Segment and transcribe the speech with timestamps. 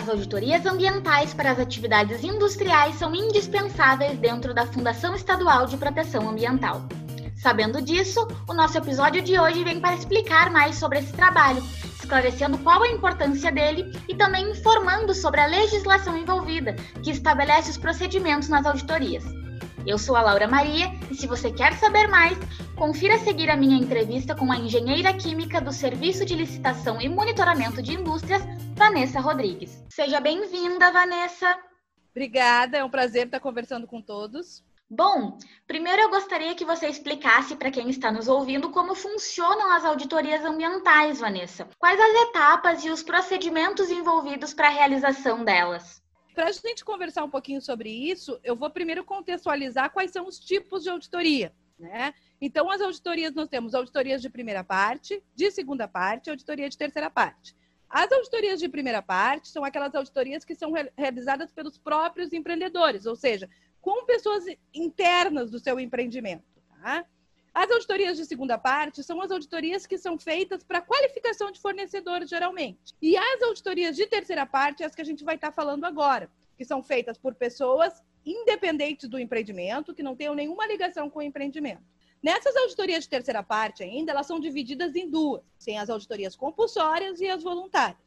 [0.00, 6.26] As auditorias ambientais para as atividades industriais são indispensáveis dentro da Fundação Estadual de Proteção
[6.26, 6.80] Ambiental.
[7.36, 11.62] Sabendo disso, o nosso episódio de hoje vem para explicar mais sobre esse trabalho,
[12.02, 17.76] esclarecendo qual a importância dele e também informando sobre a legislação envolvida, que estabelece os
[17.76, 19.39] procedimentos nas auditorias.
[19.86, 22.36] Eu sou a Laura Maria e se você quer saber mais,
[22.76, 27.08] confira a seguir a minha entrevista com a engenheira química do Serviço de Licitação e
[27.08, 28.42] Monitoramento de Indústrias,
[28.74, 29.82] Vanessa Rodrigues.
[29.88, 31.58] Seja bem-vinda, Vanessa.
[32.10, 34.62] Obrigada, é um prazer estar conversando com todos.
[34.88, 39.84] Bom, primeiro eu gostaria que você explicasse para quem está nos ouvindo como funcionam as
[39.84, 41.68] auditorias ambientais, Vanessa.
[41.78, 46.02] Quais as etapas e os procedimentos envolvidos para a realização delas?
[46.40, 50.38] Para a gente conversar um pouquinho sobre isso, eu vou primeiro contextualizar quais são os
[50.38, 51.54] tipos de auditoria.
[51.78, 52.14] Né?
[52.40, 56.78] Então, as auditorias, nós temos auditorias de primeira parte, de segunda parte e auditoria de
[56.78, 57.54] terceira parte.
[57.90, 63.16] As auditorias de primeira parte são aquelas auditorias que são realizadas pelos próprios empreendedores, ou
[63.16, 63.46] seja,
[63.78, 66.42] com pessoas internas do seu empreendimento.
[66.82, 67.04] Tá?
[67.52, 72.30] As auditorias de segunda parte são as auditorias que são feitas para qualificação de fornecedores,
[72.30, 72.94] geralmente.
[73.02, 76.64] E as auditorias de terceira parte, as que a gente vai estar falando agora, que
[76.64, 81.82] são feitas por pessoas independentes do empreendimento, que não tenham nenhuma ligação com o empreendimento.
[82.22, 85.42] Nessas auditorias de terceira parte ainda, elas são divididas em duas.
[85.64, 87.98] Tem as auditorias compulsórias e as voluntárias.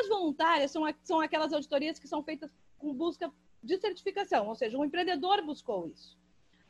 [0.00, 3.30] As voluntárias são, são aquelas auditorias que são feitas com busca
[3.62, 6.16] de certificação, ou seja, um empreendedor buscou isso.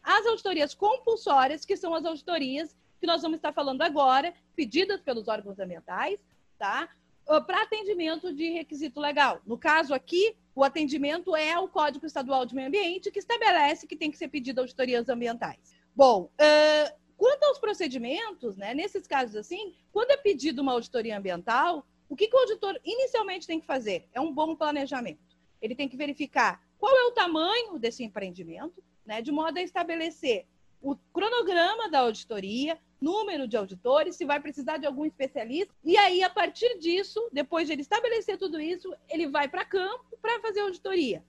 [0.07, 5.27] As auditorias compulsórias, que são as auditorias que nós vamos estar falando agora, pedidas pelos
[5.27, 6.25] órgãos ambientais,
[6.57, 6.89] tá?
[7.29, 9.43] Ah, Para atendimento de requisito legal.
[9.45, 13.97] No caso aqui, o atendimento é o Código Estadual de Meio Ambiente, que estabelece que
[13.97, 15.75] tem que ser pedido auditorias ambientais.
[15.95, 21.85] Bom, uh, quanto aos procedimentos, né, nesses casos assim, quando é pedido uma auditoria ambiental,
[22.09, 24.09] o que, que o auditor inicialmente tem que fazer?
[24.15, 25.37] É um bom planejamento.
[25.61, 30.47] Ele tem que verificar qual é o tamanho desse empreendimento, né, de modo a estabelecer
[30.81, 35.75] o cronograma da auditoria, número de auditores, se vai precisar de algum especialista.
[35.85, 40.17] E aí, a partir disso, depois de ele estabelecer tudo isso, ele vai para campo
[40.21, 41.25] para fazer auditoria.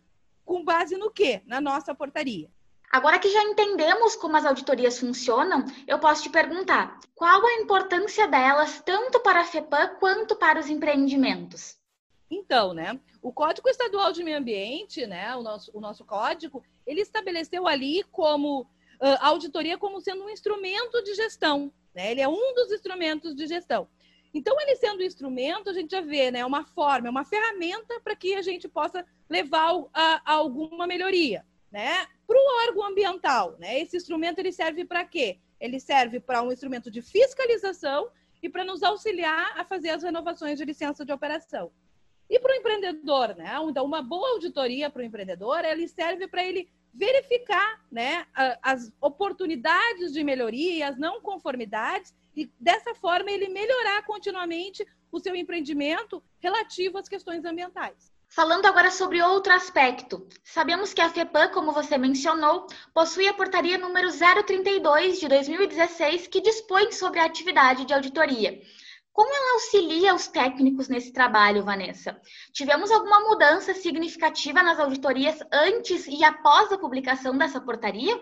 [0.46, 1.42] Com base no quê?
[1.46, 2.50] Na nossa portaria.
[2.90, 8.28] Agora que já entendemos como as auditorias funcionam, eu posso te perguntar: qual a importância
[8.28, 11.77] delas tanto para a FEPAM quanto para os empreendimentos?
[12.30, 13.00] Então, né?
[13.22, 15.36] O Código Estadual de Meio Ambiente, né?
[15.36, 21.02] O nosso, o nosso código, ele estabeleceu ali como uh, auditoria como sendo um instrumento
[21.04, 21.72] de gestão.
[21.96, 22.12] Né?
[22.12, 23.88] Ele é um dos instrumentos de gestão.
[24.34, 26.46] Então, ele sendo um instrumento, a gente já vê, né?
[26.46, 32.06] Uma forma, uma ferramenta para que a gente possa levar a, a alguma melhoria, né?
[32.28, 33.80] Para o órgão ambiental, né?
[33.80, 35.40] Esse instrumento ele serve para quê?
[35.60, 38.10] Ele serve para um instrumento de fiscalização
[38.44, 41.72] e para nos auxiliar a fazer as renovações de licença de operação.
[42.30, 43.56] E para o empreendedor, né?
[43.70, 48.26] Então, uma boa auditoria para o empreendedor, ele serve para ele verificar né,
[48.62, 55.20] as oportunidades de melhoria e as não conformidades, e dessa forma ele melhorar continuamente o
[55.20, 58.12] seu empreendimento relativo às questões ambientais.
[58.30, 63.78] Falando agora sobre outro aspecto, sabemos que a FEPAM, como você mencionou, possui a portaria
[63.78, 68.62] número 032 de 2016, que dispõe sobre a atividade de auditoria.
[69.18, 72.22] Como ela auxilia os técnicos nesse trabalho, Vanessa?
[72.54, 78.16] Tivemos alguma mudança significativa nas auditorias antes e após a publicação dessa portaria?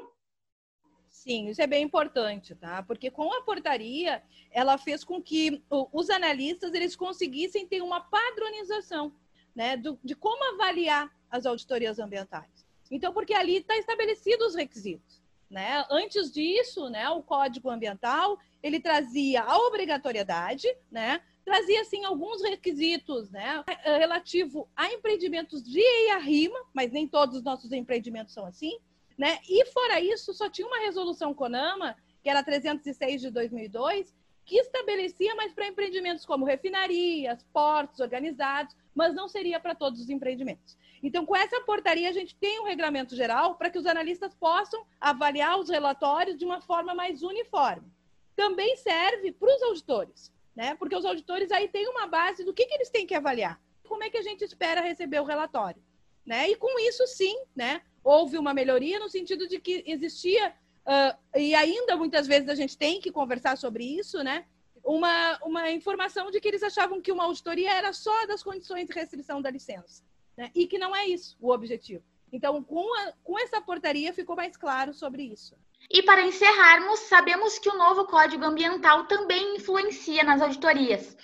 [1.10, 2.82] Sim, isso é bem importante, tá?
[2.82, 9.14] Porque com a portaria, ela fez com que os analistas eles conseguissem ter uma padronização,
[9.54, 12.66] né, do, de como avaliar as auditorias ambientais.
[12.90, 15.25] Então, porque ali está estabelecido os requisitos.
[15.50, 15.86] Né?
[15.92, 23.30] Antes disso, né, o Código Ambiental ele trazia a obrigatoriedade, né, trazia assim alguns requisitos,
[23.30, 28.80] né, relativo a empreendimentos de EIA-RIMA, mas nem todos os nossos empreendimentos são assim,
[29.18, 29.40] né?
[29.48, 34.14] E fora isso, só tinha uma resolução CONAMA, que era 306 de 2002,
[34.46, 40.10] que estabelecia mais para empreendimentos como refinarias, portos organizados, mas não seria para todos os
[40.10, 40.78] empreendimentos.
[41.02, 44.86] Então, com essa portaria, a gente tem um regramento geral para que os analistas possam
[45.00, 47.92] avaliar os relatórios de uma forma mais uniforme.
[48.36, 50.76] Também serve para os auditores, né?
[50.76, 53.60] Porque os auditores aí têm uma base do que, que eles têm que avaliar.
[53.88, 55.82] Como é que a gente espera receber o relatório?
[56.26, 56.50] Né?
[56.50, 57.82] E com isso, sim, né?
[58.06, 60.54] houve uma melhoria no sentido de que existia
[60.86, 64.46] Uh, e ainda muitas vezes a gente tem que conversar sobre isso, né?
[64.84, 68.94] Uma, uma informação de que eles achavam que uma auditoria era só das condições de
[68.94, 70.04] restrição da licença,
[70.38, 70.52] né?
[70.54, 72.04] e que não é isso o objetivo.
[72.32, 75.56] Então, com, a, com essa portaria ficou mais claro sobre isso.
[75.90, 81.18] E para encerrarmos, sabemos que o novo Código Ambiental também influencia nas auditorias.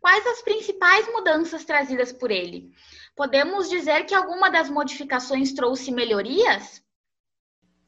[0.00, 2.70] Quais as principais mudanças trazidas por ele?
[3.14, 6.84] Podemos dizer que alguma das modificações trouxe melhorias?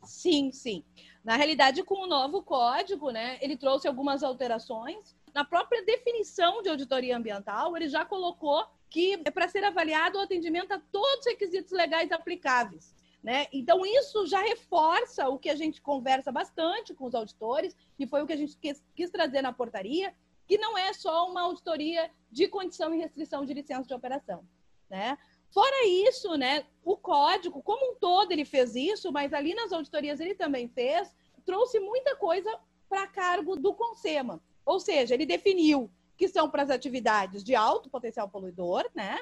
[0.08, 0.82] Sim, sim.
[1.22, 5.14] Na realidade, com o novo código, né, ele trouxe algumas alterações.
[5.34, 10.22] Na própria definição de auditoria ambiental, ele já colocou que é para ser avaliado o
[10.22, 12.96] atendimento a todos os requisitos legais aplicáveis.
[13.22, 13.49] Né?
[13.52, 18.22] Então, isso já reforça o que a gente conversa bastante com os auditores, e foi
[18.22, 20.14] o que a gente quis, quis trazer na portaria,
[20.46, 24.43] que não é só uma auditoria de condição e restrição de licença de operação.
[24.88, 25.19] Né?
[25.50, 30.20] Fora isso, né, o código, como um todo, ele fez isso, mas ali nas auditorias
[30.20, 31.14] ele também fez,
[31.44, 32.58] trouxe muita coisa
[32.88, 34.42] para cargo do CONSEMA.
[34.64, 39.18] Ou seja, ele definiu que são para as atividades de alto potencial poluidor, né?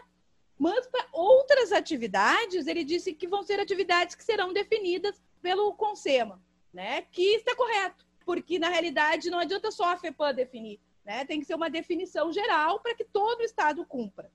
[0.58, 6.42] Mas para outras atividades, ele disse que vão ser atividades que serão definidas pelo CONSEMA,
[6.72, 7.02] né?
[7.02, 11.24] Que está correto, porque na realidade não adianta só a FEPAM definir, né?
[11.24, 14.32] Tem que ser uma definição geral para que todo o estado cumpra.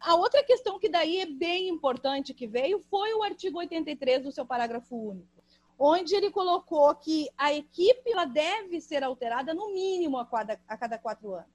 [0.00, 4.32] A outra questão que daí é bem importante que veio foi o artigo 83 do
[4.32, 5.44] seu parágrafo único,
[5.78, 10.76] onde ele colocou que a equipe ela deve ser alterada no mínimo a cada, a
[10.76, 11.52] cada quatro anos.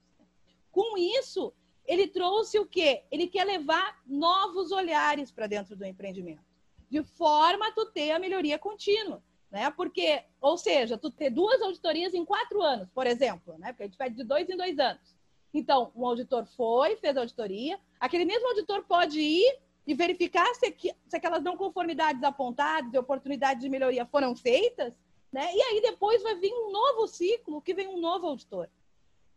[0.72, 1.52] Com isso,
[1.86, 3.04] ele trouxe o quê?
[3.10, 6.44] Ele quer levar novos olhares para dentro do empreendimento,
[6.88, 9.24] de forma a tu ter a melhoria contínua.
[9.50, 9.72] Né?
[9.72, 13.72] Porque, ou seja, tu ter duas auditorias em quatro anos, por exemplo, né?
[13.72, 15.15] Porque a gente pede de dois em dois anos.
[15.58, 20.76] Então, um auditor foi, fez a auditoria, aquele mesmo auditor pode ir e verificar se,
[21.08, 24.94] se aquelas não conformidades apontadas e oportunidades de melhoria foram feitas,
[25.32, 25.50] né?
[25.54, 28.70] E aí depois vai vir um novo ciclo, que vem um novo auditor.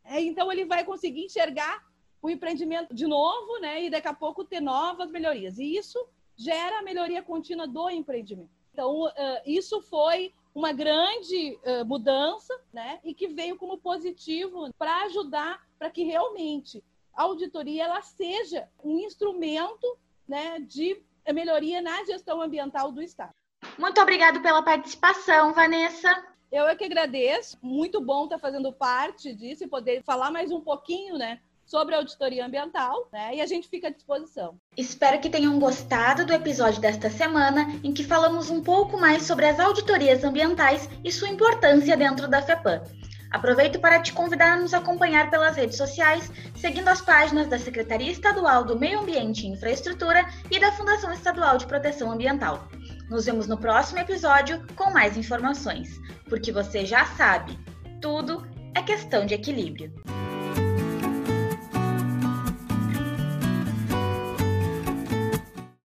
[0.04, 1.86] É, então ele vai conseguir enxergar
[2.20, 3.84] o empreendimento de novo, né?
[3.84, 5.58] E daqui a pouco ter novas melhorias.
[5.58, 6.04] E isso
[6.34, 8.50] gera a melhoria contínua do empreendimento.
[8.72, 9.10] Então,
[9.44, 13.00] isso foi uma grande uh, mudança, né?
[13.04, 16.82] E que veio como positivo para ajudar para que realmente
[17.14, 21.02] a auditoria ela seja um instrumento, né, de
[21.32, 23.34] melhoria na gestão ambiental do Estado.
[23.76, 26.24] Muito obrigado pela participação, Vanessa.
[26.50, 27.58] Eu é que agradeço.
[27.60, 32.46] Muito bom estar fazendo parte disso e poder falar mais um pouquinho, né, sobre auditoria
[32.46, 33.36] ambiental, né?
[33.36, 34.58] E a gente fica à disposição.
[34.76, 39.46] Espero que tenham gostado do episódio desta semana, em que falamos um pouco mais sobre
[39.46, 42.82] as auditorias ambientais e sua importância dentro da FEPAM.
[43.30, 48.10] Aproveito para te convidar a nos acompanhar pelas redes sociais, seguindo as páginas da Secretaria
[48.10, 52.66] Estadual do Meio Ambiente e Infraestrutura e da Fundação Estadual de Proteção Ambiental.
[53.10, 56.00] Nos vemos no próximo episódio com mais informações,
[56.30, 57.58] porque você já sabe,
[58.00, 59.92] tudo é questão de equilíbrio.